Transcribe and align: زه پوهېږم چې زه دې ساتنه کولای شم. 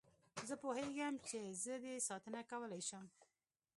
زه 0.47 0.55
پوهېږم 0.63 1.13
چې 1.27 1.39
زه 1.63 1.73
دې 1.83 1.95
ساتنه 2.07 2.41
کولای 2.51 2.81
شم. 2.89 3.05